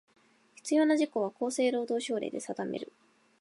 [0.55, 2.91] 必要な事項は、厚生労働省令で定める。